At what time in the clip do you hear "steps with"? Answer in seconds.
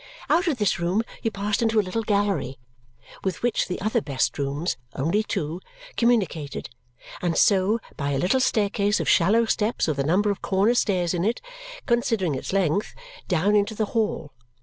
9.45-9.99